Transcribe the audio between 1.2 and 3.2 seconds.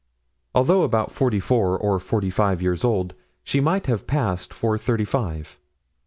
four or forty five years old,